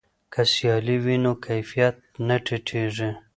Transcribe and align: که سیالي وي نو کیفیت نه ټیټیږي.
که 0.33 0.41
سیالي 0.51 0.97
وي 1.03 1.15
نو 1.23 1.31
کیفیت 1.45 1.95
نه 2.27 2.37
ټیټیږي. 2.45 3.09